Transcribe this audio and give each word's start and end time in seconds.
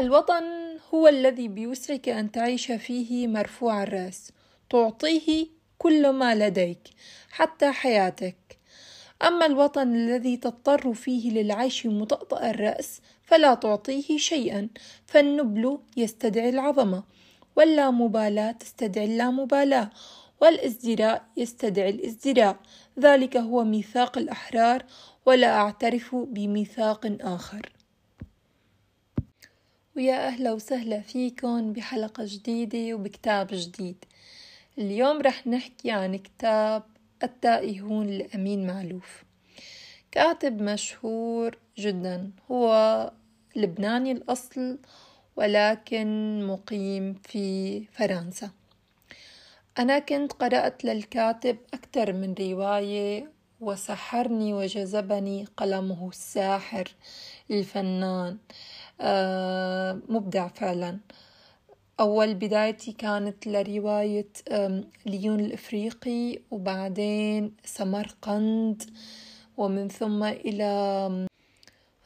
الوطن 0.00 0.44
هو 0.94 1.08
الذي 1.08 1.48
بيسرك 1.48 2.08
أن 2.08 2.32
تعيش 2.32 2.72
فيه 2.72 3.28
مرفوع 3.28 3.82
الرأس. 3.82 4.32
تعطيه 4.70 5.46
كل 5.78 6.10
ما 6.10 6.34
لديك 6.34 6.78
حتى 7.30 7.72
حياتك. 7.72 8.36
أما 9.22 9.46
الوطن 9.46 9.94
الذي 9.94 10.36
تضطر 10.36 10.94
فيه 10.94 11.30
للعيش 11.30 11.86
مطأطأ 11.86 12.50
الرأس 12.50 13.00
فلا 13.22 13.54
تعطيه 13.54 14.18
شيئا. 14.18 14.68
فالنبل 15.06 15.78
يستدعي 15.96 16.48
العظمة 16.48 17.04
واللامبالاة 17.56 18.52
تستدعي 18.52 19.04
اللامبالاة 19.04 19.90
والإزدراء 20.40 21.24
يستدعي 21.36 21.90
الإزدراء. 21.90 22.56
ذلك 22.98 23.36
هو 23.36 23.64
ميثاق 23.64 24.18
الأحرار 24.18 24.84
ولا 25.26 25.54
أعترف 25.56 26.14
بميثاق 26.14 27.16
آخر. 27.20 27.79
ويا 30.00 30.26
أهلا 30.26 30.52
وسهلا 30.52 31.00
فيكم 31.00 31.72
بحلقة 31.72 32.24
جديدة 32.26 32.94
وبكتاب 32.94 33.48
جديد. 33.52 34.04
اليوم 34.78 35.20
رح 35.20 35.46
نحكي 35.46 35.90
عن 35.90 36.16
كتاب 36.16 36.82
التائهون 37.22 38.06
لأمين 38.06 38.66
معلوف. 38.66 39.24
كاتب 40.10 40.62
مشهور 40.62 41.58
جدا. 41.78 42.30
هو 42.50 43.12
لبناني 43.56 44.12
الأصل 44.12 44.78
ولكن 45.36 46.40
مقيم 46.46 47.14
في 47.14 47.84
فرنسا. 47.84 48.50
أنا 49.78 49.98
كنت 49.98 50.32
قرأت 50.32 50.84
للكاتب 50.84 51.56
أكثر 51.74 52.12
من 52.12 52.34
رواية 52.40 53.28
وسحرني 53.60 54.54
وجذبني 54.54 55.46
قلمه 55.56 56.08
الساحر 56.08 56.88
الفنان. 57.50 58.38
مبدع 60.08 60.48
فعلا. 60.48 60.98
أول 62.00 62.34
بدايتي 62.34 62.92
كانت 62.92 63.46
لرواية 63.46 64.28
ليون 65.06 65.40
الإفريقي 65.40 66.38
وبعدين 66.50 67.56
سمرقند 67.64 68.82
ومن 69.56 69.88
ثم 69.88 70.24
إلى 70.24 71.26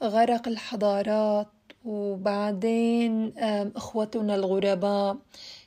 غرق 0.03 0.49
الحضارات 0.49 1.49
وبعدين 1.85 3.33
إخوتنا 3.77 4.35
الغرباء 4.35 5.17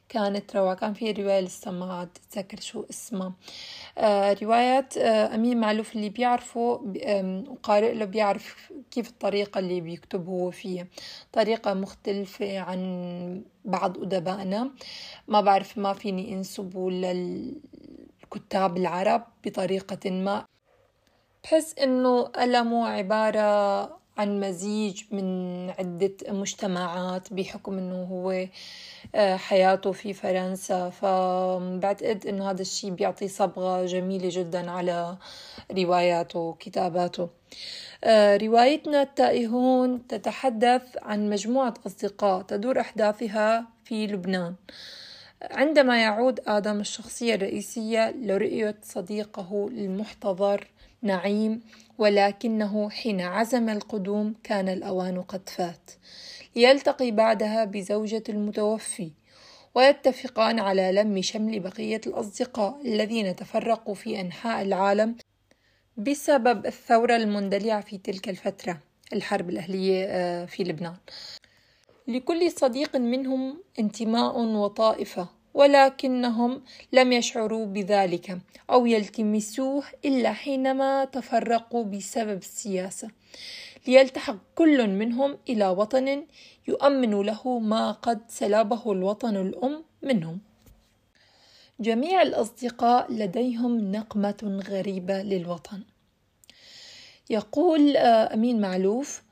كانت 0.10 0.56
روعة 0.56 0.76
كان 0.76 0.94
في 0.94 1.12
رواية 1.12 1.40
لسه 1.40 1.72
ما 1.72 2.04
أتذكر 2.04 2.60
شو 2.60 2.86
اسمها. 2.90 3.34
آه 3.98 4.34
روايات 4.42 4.98
آه 4.98 5.36
أمين 5.36 5.60
معلوف 5.60 5.96
اللي 5.96 6.10
بيعرفه 6.10 6.60
وقارئ 7.50 7.94
له 7.94 8.06
بيعرف 8.06 8.74
كيف 8.92 9.10
الطريقة 9.10 9.60
اللي 9.60 9.82
بيكتب 9.82 10.28
هو 10.28 10.52
فيها 10.52 10.88
طريقة 11.34 11.74
مختلفة 11.74 12.60
عن 12.60 13.44
بعض 13.66 13.98
أدبائنا. 14.04 14.72
ما 15.28 15.42
بعرف 15.42 15.78
ما 15.78 15.94
فيني 15.94 16.34
أنسبه 16.34 16.92
للكتاب 16.92 18.78
العرب 18.78 19.24
بطريقة 19.46 20.12
ما. 20.12 20.46
بحس 21.44 21.76
إنه 21.80 22.32
ألمه 22.38 22.88
عبارة 22.88 24.00
عن 24.18 24.40
مزيج 24.40 25.04
من 25.12 25.70
عدة 25.70 26.14
مجتمعات 26.30 27.34
بحكم 27.34 27.78
إنه 27.78 28.04
هو 28.04 28.48
آه، 29.16 29.36
حياته 29.36 29.92
في 29.92 30.14
فرنسا. 30.14 30.90
فبعتقد 30.90 32.28
انه 32.28 32.52
هذا 32.52 32.62
الشيء 32.62 32.92
بيعطي 32.92 33.28
صبغة 33.28 33.86
جميلة 33.86 34.30
جدا 34.32 34.72
على 34.72 35.18
رواياته 35.72 36.40
وكتاباته. 36.40 37.30
آه، 38.04 38.38
روايتنا 38.38 39.02
التائهون 39.02 40.08
تتحدث 40.08 40.82
عن 41.02 41.30
مجموعة 41.30 41.74
أصدقاء 41.88 42.42
تدور 42.42 42.80
أحداثها 42.80 43.68
في 43.84 44.08
لبنان. 44.08 44.56
عندما 45.42 46.02
يعود 46.02 46.40
آدم 46.48 46.80
الشخصية 46.80 47.36
الرئيسية 47.36 48.12
لرؤية 48.12 48.76
صديقه 48.84 49.68
المحتضر 49.68 50.68
نعيم 51.02 51.62
ولكنه 51.98 52.90
حين 52.90 53.22
عزم 53.22 53.70
القدوم 53.70 54.36
كان 54.44 54.70
الأوان 54.70 55.22
قد 55.22 55.50
فات. 55.50 55.92
ليلتقي 56.56 57.12
بعدها 57.12 57.66
بزوجة 57.66 58.24
المتوفي 58.30 59.12
ويتفقان 59.76 60.60
على 60.60 60.92
لم 60.92 61.22
شمل 61.22 61.60
بقية 61.60 62.02
الأصدقاء 62.08 62.82
الذين 62.86 63.36
تفرقوا 63.36 63.96
في 63.96 64.22
أنحاء 64.22 64.62
العالم 64.62 65.16
بسبب 65.98 66.66
الثورة 66.66 67.16
المندلعة 67.16 67.82
في 67.82 67.98
تلك 67.98 68.30
الفترة 68.30 68.80
الحرب 69.14 69.50
الأهلية 69.50 70.06
آه، 70.06 70.46
في 70.46 70.64
لبنان. 70.64 70.96
لكل 72.08 72.52
صديق 72.52 72.96
منهم 72.96 73.58
انتماء 73.80 74.40
وطائفة. 74.40 75.37
ولكنهم 75.58 76.62
لم 76.94 77.12
يشعروا 77.12 77.66
بذلك 77.66 78.38
أو 78.70 78.86
يلتمسوه 78.86 79.84
إلا 80.06 80.34
حينما 80.34 81.06
تفرقوا 81.06 81.84
بسبب 81.84 82.38
السياسة. 82.38 83.10
ليلتحق 83.88 84.38
كل 84.56 84.88
منهم 84.88 85.38
إلى 85.50 85.68
وطن 85.68 86.26
يؤمن 86.68 87.22
له 87.22 87.60
ما 87.60 87.92
قد 87.92 88.20
سلبه 88.28 88.92
الوطن 88.92 89.36
الأم 89.38 89.84
منهم. 90.02 90.40
جميع 91.80 92.22
الأصدقاء 92.22 93.12
لديهم 93.14 93.92
نقمة 93.92 94.62
غريبة 94.70 95.22
للوطن. 95.22 95.84
يقول 97.30 97.98
آه، 97.98 98.34
أمين 98.34 98.62
معلوف 98.62 99.24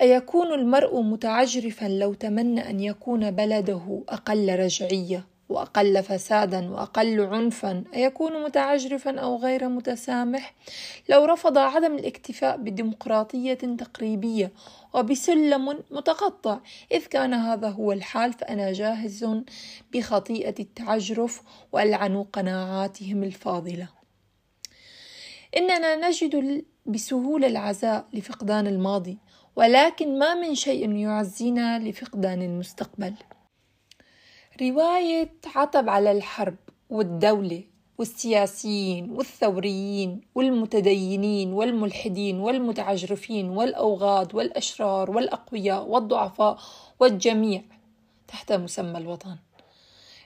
أيكون 0.00 0.52
المرء 0.52 1.00
متعجرفا 1.00 1.86
لو 1.86 2.14
تمنى 2.14 2.70
أن 2.70 2.80
يكون 2.80 3.30
بلده 3.30 4.02
أقل 4.08 4.58
رجعية؟ 4.58 5.33
وأقل 5.48 6.02
فسادا 6.02 6.70
وأقل 6.70 7.20
عنفا 7.20 7.84
أيكون 7.94 8.44
متعجرفا 8.44 9.18
أو 9.18 9.36
غير 9.36 9.68
متسامح؟ 9.68 10.54
لو 11.08 11.24
رفض 11.24 11.58
عدم 11.58 11.94
الاكتفاء 11.94 12.56
بديمقراطية 12.56 13.54
تقريبية 13.54 14.52
وبسلم 14.94 15.82
متقطع 15.90 16.58
إذ 16.92 17.06
كان 17.06 17.34
هذا 17.34 17.68
هو 17.68 17.92
الحال 17.92 18.32
فأنا 18.32 18.72
جاهز 18.72 19.26
بخطيئة 19.92 20.54
التعجرف 20.60 21.42
وألعن 21.72 22.22
قناعاتهم 22.22 23.22
الفاضلة. 23.22 23.88
إننا 25.56 26.08
نجد 26.08 26.64
بسهولة 26.86 27.46
العزاء 27.46 28.06
لفقدان 28.12 28.66
الماضي 28.66 29.18
ولكن 29.56 30.18
ما 30.18 30.34
من 30.34 30.54
شيء 30.54 30.92
يعزينا 30.96 31.78
لفقدان 31.78 32.42
المستقبل. 32.42 33.14
رواية 34.62 35.32
عتب 35.54 35.88
على 35.88 36.12
الحرب 36.12 36.56
والدولة 36.90 37.64
والسياسيين 37.98 39.10
والثوريين 39.10 40.20
والمتدينين 40.34 41.52
والملحدين 41.52 42.40
والمتعجرفين 42.40 43.50
والأوغاد 43.50 44.34
والأشرار 44.34 45.10
والأقوياء 45.10 45.88
والضعفاء 45.88 46.58
والجميع 47.00 47.62
تحت 48.28 48.52
مسمى 48.52 48.98
الوطن. 48.98 49.36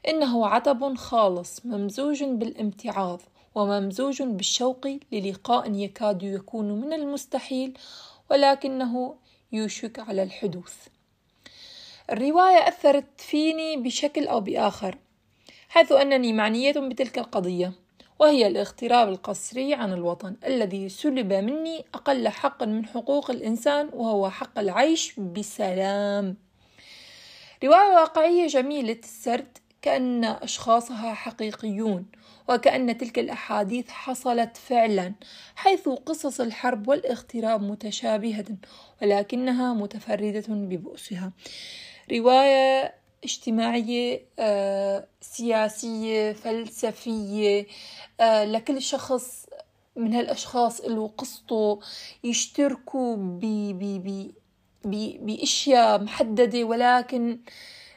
إنه 0.09 0.47
عتب 0.47 0.95
خالص 0.95 1.67
ممزوج 1.67 2.25
بالامتعاض 2.25 3.21
وممزوج 3.55 4.23
بالشوق 4.23 4.87
للقاء 5.13 5.73
يكاد 5.73 6.23
يكون 6.23 6.81
من 6.81 6.93
المستحيل 6.93 7.79
ولكنه 8.31 9.15
يوشك 9.53 9.99
على 9.99 10.23
الحدوث. 10.23 10.89
الرواية 12.13 12.69
أثرت 12.69 13.21
فيني 13.21 13.77
بشكل 13.77 14.27
أو 14.27 14.41
بآخر 14.41 14.99
حيث 15.69 15.93
أنني 15.93 16.33
معنية 16.33 16.73
بتلك 16.73 17.19
القضية 17.19 17.73
وهي 18.19 18.47
الاغتراب 18.47 19.09
القسري 19.09 19.75
عن 19.75 19.93
الوطن 19.93 20.37
الذي 20.47 20.89
سلب 20.89 21.33
مني 21.33 21.85
أقل 21.95 22.29
حق 22.29 22.63
من 22.63 22.87
حقوق 22.87 23.31
الإنسان 23.31 23.91
وهو 23.93 24.31
حق 24.31 24.59
العيش 24.59 25.21
بسلام. 25.21 26.37
رواية 27.65 27.95
واقعية 27.95 28.47
جميلة 28.47 28.99
السرد 29.05 29.59
كأن 29.83 30.25
أشخاصها 30.25 31.15
حقيقيون 31.15 32.07
وكأن 32.49 32.99
تلك 32.99 33.19
الأحاديث 33.19 33.91
حصلت 33.91 34.57
فعلا 34.57 35.13
حيث 35.57 35.89
قصص 35.89 36.41
الحرب 36.41 36.89
والاغتراب 36.89 37.63
متشابهة 37.63 38.47
ولكنها 39.03 39.75
متفردة 39.75 40.45
ببؤسها. 40.49 41.33
رواية 42.13 42.95
اجتماعية 43.25 44.21
آه، 44.39 45.07
سياسية 45.21 46.33
فلسفية 46.33 47.67
آه، 48.21 48.45
لكل 48.45 48.83
شخص 48.83 49.47
من 49.97 50.15
هالأشخاص 50.15 50.81
له 50.81 51.09
قصته 51.19 51.81
يشتركوا 52.25 53.17
ب 53.17 53.41
ب 54.05 54.31
بأشياء 55.27 56.03
محددة 56.03 56.65
ولكن 56.65 57.39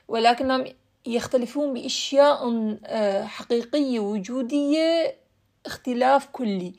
ولكنهم 0.08 0.66
يختلفون 1.06 1.74
بأشياء 1.74 2.40
آه، 2.86 3.26
حقيقية 3.26 4.00
وجودية 4.00 5.16
اختلاف 5.66 6.26
كلي. 6.26 6.74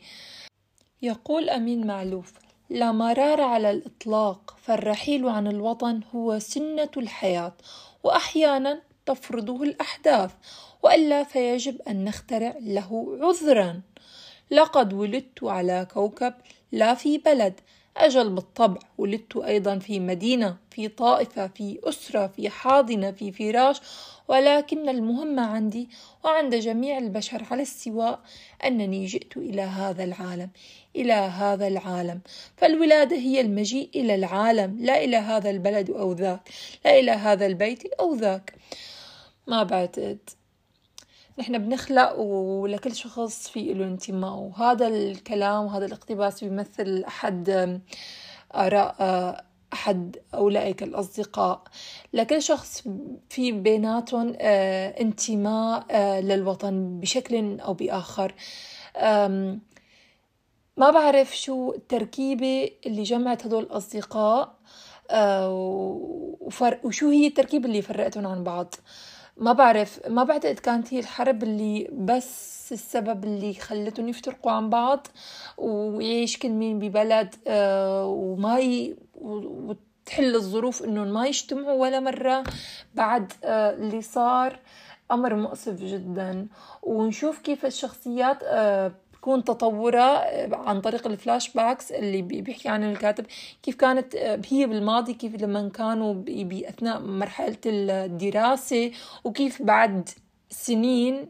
يقول 1.02 1.50
أمين 1.50 1.86
معلوف 1.86 2.32
لا 2.70 2.92
مرار 2.92 3.40
على 3.40 3.70
الإطلاق 3.70 4.56
فالرحيل 4.62 5.28
عن 5.28 5.46
الوطن 5.46 6.00
هو 6.14 6.38
سنة 6.38 6.90
الحياة 6.96 7.52
وأحيانا 8.02 8.82
تفرضه 9.06 9.62
الأحداث 9.62 10.30
وإلا 10.82 11.24
فيجب 11.24 11.82
أن 11.88 12.04
نخترع 12.04 12.54
له 12.60 13.18
عذرا. 13.20 13.80
لقد 14.50 14.92
ولدت 14.92 15.44
على 15.44 15.86
كوكب 15.94 16.34
لا 16.72 16.94
في 16.94 17.18
بلد 17.18 17.60
أجل 17.96 18.30
بالطبع 18.30 18.80
ولدت 18.98 19.36
أيضا 19.36 19.78
في 19.78 20.00
مدينة 20.00 20.56
في 20.70 20.88
طائفة 20.88 21.46
في 21.46 21.80
أسرة 21.84 22.26
في 22.26 22.50
حاضنة 22.50 23.10
في 23.10 23.32
فراش 23.32 23.80
ولكن 24.28 24.88
المهم 24.88 25.40
عندي 25.40 25.88
وعند 26.24 26.54
جميع 26.54 26.98
البشر 26.98 27.46
على 27.50 27.62
السواء 27.62 28.20
أنني 28.64 29.06
جئت 29.06 29.36
إلى 29.36 29.62
هذا 29.62 30.04
العالم 30.04 30.50
إلى 30.96 31.12
هذا 31.12 31.66
العالم. 31.68 32.20
فالولادة 32.56 33.16
هي 33.16 33.40
المجيء 33.40 33.90
إلى 33.94 34.14
العالم 34.14 34.76
لا 34.80 35.04
إلى 35.04 35.16
هذا 35.16 35.50
البلد 35.50 35.90
أو 35.90 36.12
ذاك 36.12 36.40
لا 36.84 36.98
إلى 36.98 37.10
هذا 37.10 37.46
البيت 37.46 37.92
أو 38.00 38.14
ذاك. 38.14 38.54
ما 39.46 39.62
بعتقد 39.62 40.18
نحن 41.38 41.58
بنخلق 41.58 42.18
ولكل 42.18 42.94
شخص 42.94 43.48
في 43.48 43.74
له 43.74 43.84
انتماء. 43.84 44.34
وهذا 44.34 44.86
الكلام 44.88 45.64
وهذا 45.64 45.86
الاقتباس 45.86 46.44
بيمثل 46.44 47.04
أحد 47.08 47.80
آراء 48.54 49.51
أحد 49.72 50.16
أولئك 50.34 50.82
الأصدقاء 50.82 51.62
لكل 52.12 52.42
شخص 52.42 52.88
في 53.28 53.52
بيناتهم 53.52 54.36
آه، 54.40 55.00
انتماء 55.00 55.86
آه، 55.90 56.20
للوطن 56.20 57.00
بشكل 57.00 57.60
أو 57.60 57.74
بآخر 57.74 58.34
ما 60.76 60.90
بعرف 60.90 61.36
شو 61.38 61.72
التركيبة 61.72 62.70
اللي 62.86 63.02
جمعت 63.02 63.46
هدول 63.46 63.62
الأصدقاء 63.62 64.54
آه، 65.10 65.50
وشو 66.84 67.08
هي 67.10 67.26
التركيبة 67.26 67.66
اللي 67.68 67.82
فرقتهم 67.82 68.26
عن 68.26 68.44
بعض 68.44 68.74
ما 69.36 69.52
بعرف 69.52 70.00
ما 70.08 70.24
بعتقد 70.24 70.58
كانت 70.58 70.94
هي 70.94 70.98
الحرب 70.98 71.42
اللي 71.42 71.88
بس 71.92 72.52
السبب 72.72 73.24
اللي 73.24 73.54
خلتهم 73.54 74.08
يفترقوا 74.08 74.52
عن 74.52 74.70
بعض 74.70 75.06
ويعيش 75.58 76.38
كل 76.38 76.48
مين 76.48 76.78
ببلد 76.78 77.34
وما. 77.46 78.94
وتحل 79.22 80.34
الظروف 80.34 80.82
انهم 80.82 81.08
ما 81.08 81.26
يجتمعوا 81.26 81.82
ولا 81.82 82.00
مرة. 82.00 82.44
بعد 82.94 83.32
آه، 83.44 83.70
اللي 83.74 84.02
صار 84.02 84.58
أمر 85.10 85.34
مؤسف 85.34 85.82
جدا. 85.82 86.46
ونشوف 86.82 87.38
كيف 87.38 87.66
الشخصيات 87.66 88.38
آه، 88.42 88.92
تكون 89.12 89.44
تطورها 89.44 90.56
عن 90.68 90.80
طريق 90.80 91.06
ال 91.06 91.52
flashbacks 91.52 91.92
اللي 91.92 92.22
بيحكي 92.22 92.68
عن 92.68 92.84
الكاتب. 92.84 93.26
كيف 93.62 93.76
كانت 93.76 94.16
هي 94.50 94.66
بالماضي 94.66 95.14
كيف 95.14 95.42
لما 95.42 95.68
كانوا 95.68 96.14
بأثناء 96.26 97.00
مرحلة 97.00 97.56
الدراسة 97.66 98.90
وكيف 99.24 99.62
بعد 99.62 100.08
سنين 100.52 101.28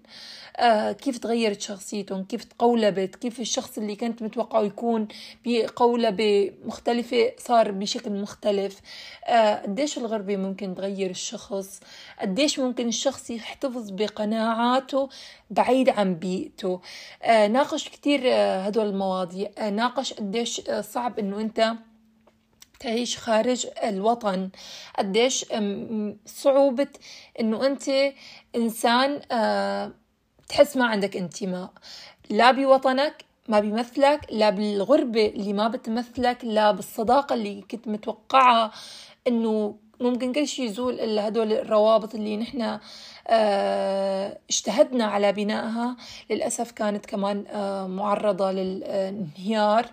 آه 0.57 0.93
كيف 0.93 1.19
تغيرت 1.19 1.61
شخصيتهم 1.61 2.25
كيف 2.25 2.45
تقولبت 2.45 3.17
كيف 3.17 3.41
الشخص 3.41 3.79
اللي 3.79 3.97
كنت 3.97 4.23
متوقعه 4.23 4.63
يكون 4.63 5.09
بقولبة 5.47 6.53
مختلفة 6.65 7.33
صار 7.39 7.71
بشكل 7.71 8.11
مختلف. 8.11 8.81
آه 9.27 9.63
قديش 9.63 9.99
الغربة 9.99 10.37
ممكن 10.37 10.75
تغير 10.75 11.11
الشخص؟ 11.11 11.81
قديش 12.21 12.59
ممكن 12.59 12.89
الشخص 12.89 13.31
يحتفظ 13.31 13.91
بقناعاته 13.91 15.09
بعيد 15.51 15.89
عن 15.89 16.15
بيئته؟ 16.15 16.81
آه 17.23 17.47
ناقش 17.47 17.89
كتير 17.89 18.21
هدول 18.35 18.87
المواضيع. 18.87 19.69
ناقش 19.69 20.13
قديش 20.13 20.61
صعب 20.81 21.19
إنه 21.19 21.41
أنت 21.41 21.73
تعيش 22.83 23.19
خارج 23.19 23.67
الوطن. 23.85 24.51
قديش 24.99 25.45
صعوبة 26.27 26.89
إنه 27.41 27.67
أنت 27.67 27.85
إنسان 28.57 29.21
آه، 29.33 29.93
تحس 30.49 30.77
ما 30.77 30.87
عندك 30.87 31.17
انتماء. 31.17 31.71
لا 32.31 32.51
بوطنك 32.51 33.25
ما 33.49 33.61
بيمثلك 33.61 34.27
لا 34.31 34.51
بالغربة 34.51 35.27
اللي 35.27 35.53
ما 35.53 35.69
بتمثلك 35.69 36.45
لا 36.45 36.71
بالصداقة 36.73 37.35
اللي 37.35 37.63
كنت 37.71 37.89
متوقعها 37.89 38.73
إنه 39.29 39.77
ممكن 40.01 40.33
كل 40.33 40.49
شيء 40.49 40.67
يزول 40.67 41.01
إلا 41.01 41.29
هدول 41.29 41.53
الروابط 41.53 42.15
اللي 42.15 42.37
نحن 42.37 42.79
آه، 43.29 44.39
اجتهدنا 44.51 45.05
على 45.05 45.33
بنائها. 45.33 45.97
للأسف 46.31 46.71
كانت 46.71 47.07
كمان 47.07 47.45
آه، 47.51 47.87
معرضة 47.87 48.53
للانهيار. 48.53 49.87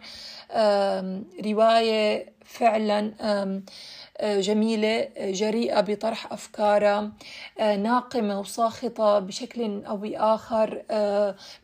رواية 1.45 2.33
فعلا 2.45 3.13
آه، 3.21 4.39
جميلة 4.39 5.07
جريئة 5.17 5.81
بطرح 5.81 6.33
أفكارها 6.33 7.11
ناقمة 7.59 8.39
وساخطة 8.39 9.19
بشكل 9.19 9.85
أو 9.85 9.97
بآخر. 9.97 10.81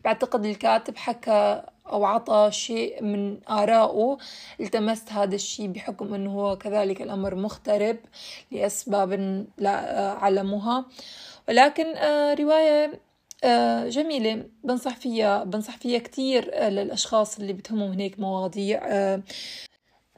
بعتقد 0.04 0.44
الكاتب 0.44 0.96
حكى 0.96 1.62
أو 1.92 2.04
عطى 2.04 2.48
شيء 2.52 3.02
من 3.02 3.38
آرائه 3.50 4.18
التمست 4.60 5.12
هذا 5.12 5.34
الشيء 5.34 5.68
بحكم 5.68 6.14
أنه 6.14 6.30
هو 6.30 6.56
كذلك 6.56 7.02
الأمر 7.02 7.34
مغترب 7.34 7.96
لأسباب 8.50 9.12
لا 9.58 10.08
أعلمها 10.12 10.84
ولكن 11.48 11.86
آه، 11.96 12.34
رواية 12.34 12.84
آه، 12.84 12.98
جميلة. 13.88 14.44
بنصح 14.64 14.96
فيها 14.96 15.44
بنصح 15.44 15.76
فيها 15.76 15.98
كتير 15.98 16.50
آه، 16.54 16.68
للأشخاص 16.68 17.38
اللي 17.38 17.52
بتهمهم 17.52 17.98
هيك 18.00 18.20
مواضيع. 18.20 18.80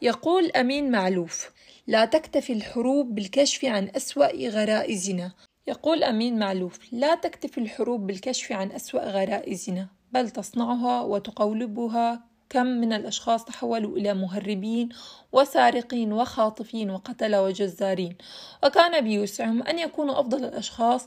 يقول 0.02 0.50
أمين 0.50 0.90
معلوف 0.90 1.50
لا 1.86 2.04
تكتفي 2.04 2.52
الحروب 2.52 3.14
بالكشف 3.14 3.64
عن 3.64 3.90
أسوأ 3.96 4.48
غرائزنا 4.48 5.32
يقول 5.66 6.04
أمين 6.04 6.38
معلوف 6.38 6.78
لا 6.92 7.14
تكتفي 7.14 7.58
الحروب 7.58 8.06
بالكشف 8.06 8.52
عن 8.52 8.72
أسوأ 8.72 9.00
غرائزنا 9.00 9.88
بل 10.12 10.30
تصنعها 10.30 11.02
وتقولبها 11.02 12.28
كم 12.50 12.66
من 12.66 12.92
الأشخاص 12.92 13.44
تحولوا 13.44 13.96
إلى 13.96 14.14
مهربين 14.14 14.88
وسارقين 15.32 16.12
وخاطفين 16.12 16.90
وقتلة 16.90 17.42
وجزارين. 17.42 18.16
وكان 18.64 19.04
بيوسعهم 19.04 19.62
أن 19.62 19.78
يكونوا 19.78 20.20
أفضل 20.20 20.44
الأشخاص 20.44 21.06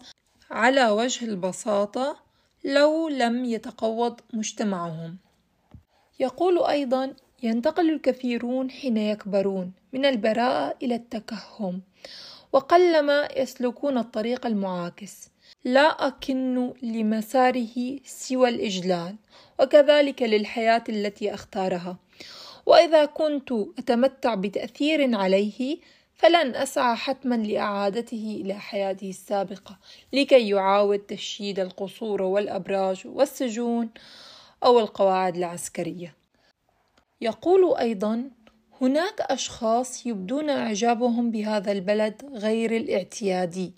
على 0.51 0.89
وجه 0.89 1.25
البساطة 1.25 2.17
لو 2.63 3.09
لم 3.09 3.45
يتقوض 3.45 4.19
مجتمعهم. 4.33 5.17
يقول 6.19 6.63
أيضا 6.63 7.13
ينتقل 7.43 7.89
الكثيرون 7.89 8.71
حين 8.71 8.97
يكبرون 8.97 9.71
من 9.93 10.05
البراءة 10.05 10.77
إلى 10.83 10.95
التكهم 10.95 11.81
وقلما 12.53 13.29
يسلكون 13.37 13.97
الطريق 13.97 14.45
المعاكس 14.45 15.29
لا 15.65 16.07
أكن 16.07 16.73
لمساره 16.81 17.99
سوى 18.05 18.49
الإجلال 18.49 19.15
وكذلك 19.59 20.21
للحياة 20.21 20.83
التي 20.89 21.33
أختارها. 21.33 21.97
وإذا 22.65 23.05
كنت 23.05 23.51
أتمتع 23.51 24.35
بتأثير 24.35 25.15
عليه 25.15 25.77
فلن 26.21 26.55
أسعى 26.55 26.95
حتما 26.95 27.35
لإعادته 27.35 28.41
إلى 28.45 28.53
حياته 28.53 29.09
السابقة 29.09 29.77
لكي 30.13 30.49
يعاود 30.49 30.99
تشييد 30.99 31.59
القصور 31.59 32.21
والأبراج 32.21 33.01
والسجون 33.05 33.89
أو 34.63 34.79
القواعد 34.79 35.37
العسكرية. 35.37 36.15
يقول 37.21 37.77
أيضا 37.77 38.29
هناك 38.81 39.21
أشخاص 39.21 40.05
يبدون 40.05 40.49
إعجابهم 40.49 41.31
بهذا 41.31 41.71
البلد 41.71 42.21
غير 42.33 42.75
الاعتيادي. 42.75 43.73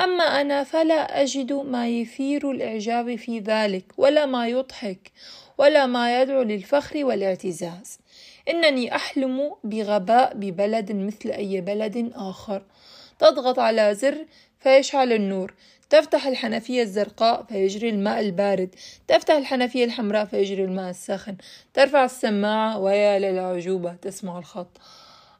أما 0.00 0.24
أنا 0.24 0.64
فلا 0.64 1.22
أجد 1.22 1.52
ما 1.52 1.88
يثير 1.88 2.50
الإعجاب 2.50 3.16
في 3.16 3.38
ذلك 3.38 3.84
ولا 3.96 4.26
ما 4.26 4.48
يضحك 4.48 5.12
ولا 5.58 5.86
ما 5.86 6.22
يدعو 6.22 6.42
للفخر 6.42 7.04
والاعتزاز. 7.04 7.98
إنني 8.48 8.96
أحلم 8.96 9.54
بغباء 9.64 10.34
ببلد 10.34 10.92
مثل 10.92 11.30
أي 11.30 11.60
بلد 11.60 12.12
آخر. 12.14 12.62
تضغط 13.18 13.58
على 13.58 13.94
زر 13.94 14.26
فيشعل 14.60 15.12
النور. 15.12 15.54
تفتح 15.90 16.26
الحنفية 16.26 16.82
الزرقاء 16.82 17.42
فيجري 17.42 17.88
الماء 17.88 18.20
البارد. 18.20 18.74
تفتح 19.08 19.34
الحنفية 19.34 19.84
الحمراء 19.84 20.24
فيجري 20.24 20.64
الماء 20.64 20.90
الساخن. 20.90 21.36
ترفع 21.74 22.04
السماعة 22.04 22.78
ويا 22.78 23.18
للعجوبة. 23.18 23.92
تسمع 23.92 24.38
الخط. 24.38 24.80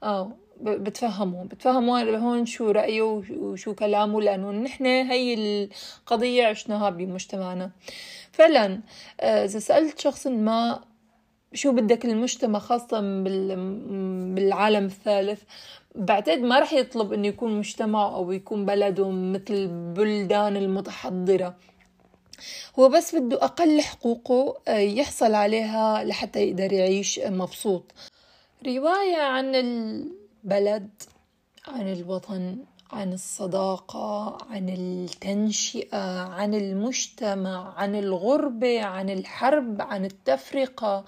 أو 0.02 0.30
بتفهموا. 0.60 1.44
بتفهموا 1.44 2.16
هون 2.16 2.46
شو 2.46 2.70
رأيه 2.70 3.02
وشو 3.30 3.74
كلامه 3.74 4.20
لأنه 4.20 4.50
نحن 4.50 4.86
هي 4.86 5.34
القضية 5.34 6.46
عشناها 6.46 6.90
بمجتمعنا. 6.90 7.70
فعلا 8.32 8.80
آه، 9.20 9.44
إذا 9.44 9.58
سألت 9.58 9.98
شخص 9.98 10.26
ما 10.26 10.80
شو 11.54 11.72
بدك 11.72 12.04
المجتمع 12.04 12.58
خاصة 12.58 13.00
بالعالم 14.34 14.84
الثالث؟ 14.84 15.42
بعتقد 15.94 16.38
ما 16.38 16.58
رح 16.58 16.72
يطلب 16.72 17.12
إنه 17.12 17.28
يكون 17.28 17.58
مجتمع 17.58 18.14
أو 18.14 18.32
يكون 18.32 18.66
بلده 18.66 19.10
مثل 19.10 19.44
البلدان 19.54 20.56
المتحضرة. 20.56 21.54
هو 22.78 22.88
بس 22.88 23.14
بده 23.14 23.44
أقل 23.44 23.80
حقوقه 23.80 24.60
آه، 24.68 24.78
يحصل 24.78 25.34
عليها 25.34 26.04
لحتى 26.04 26.40
يقدر 26.40 26.72
يعيش 26.72 27.18
مبسوط. 27.18 27.92
رواية 28.66 29.22
عن 29.22 29.54
البلد 29.54 30.90
عن 31.68 31.92
الوطن. 31.92 32.58
عن 32.90 33.12
الصداقة 33.12 34.38
عن 34.50 34.68
التنشئة 34.68 36.22
عن 36.22 36.54
المجتمع 36.54 37.74
عن 37.78 37.94
الغربة 37.94 38.82
عن 38.82 39.10
الحرب 39.10 39.82
عن 39.82 40.04
التفرقة 40.04 41.04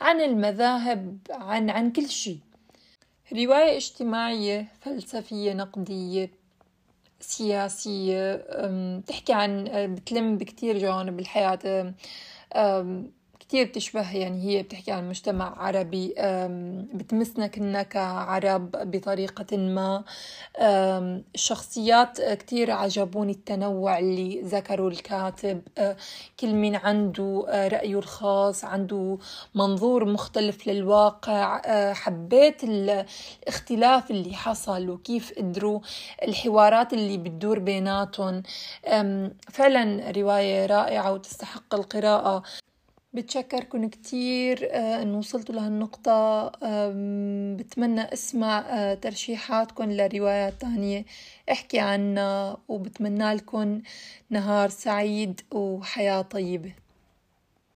عن 0.00 0.20
المذاهب 0.20 1.18
عن 1.30 1.70
عن 1.70 1.92
كل 1.92 2.08
شيء. 2.08 2.38
رواية 3.32 3.76
اجتماعية 3.76 4.68
فلسفية 4.80 5.52
نقدية 5.52 6.30
سياسية 7.20 8.36
تحكي 9.06 9.32
عن 9.32 9.64
بتلم 9.94 10.38
بكتير 10.38 10.78
جوانب 10.78 11.20
الحياة. 11.20 11.94
كتير 13.48 13.66
بتشبه 13.66 14.16
يعني 14.16 14.42
هي 14.44 14.62
بتحكي 14.62 14.92
عن 14.92 15.08
مجتمع 15.08 15.54
عربي 15.58 16.14
بتمسنا 16.94 17.46
كنا 17.46 17.82
كعرب 17.82 18.70
بطريقة 18.70 19.56
ما. 19.56 20.04
الشخصيات 21.34 22.20
كتير 22.20 22.70
عجبوني 22.70 23.32
التنوع 23.32 23.98
اللي 23.98 24.40
ذكره 24.40 24.88
الكاتب. 24.88 25.62
كل 26.40 26.54
من 26.54 26.76
عنده 26.76 27.44
رأيه 27.72 27.98
الخاص 27.98 28.64
عنده 28.64 29.18
منظور 29.54 30.04
مختلف 30.04 30.66
للواقع. 30.66 31.62
حبيت 31.92 32.64
الاختلاف 32.64 34.10
اللي 34.10 34.34
حصل 34.34 34.90
وكيف 34.90 35.32
قدروا 35.38 35.80
الحوارات 36.22 36.92
اللي 36.92 37.18
بتدور 37.18 37.58
بيناتهم. 37.58 38.42
فعلا 39.50 40.10
رواية 40.10 40.66
رائعة 40.66 41.12
وتستحق 41.12 41.74
القراءة. 41.74 42.42
بتشكركن 43.12 43.88
كتير 43.88 44.68
آه، 44.72 45.02
أن 45.02 45.14
وصلتوا 45.14 45.54
لهالنقطة 45.54 46.48
بتمنى 47.56 48.00
أسمع 48.00 48.58
آه، 48.58 48.94
ترشيحاتكن 48.94 49.88
لروايات 49.96 50.60
تانية 50.60 51.04
أحكي 51.52 51.78
عنا 51.78 52.56
وبتمنى 52.68 53.34
لكم 53.34 53.82
نهار 54.30 54.68
سعيد 54.68 55.40
وحياة 55.52 56.22
طيبة. 56.22 56.85